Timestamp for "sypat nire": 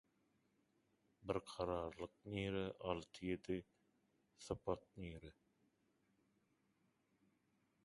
4.47-5.35